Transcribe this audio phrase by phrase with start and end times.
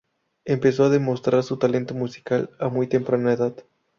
[0.45, 3.53] Empezó a demostrar su talento musical a muy temprana edad.